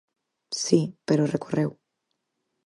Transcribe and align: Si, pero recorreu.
Si, 0.63 0.79
pero 1.07 1.31
recorreu. 1.35 1.71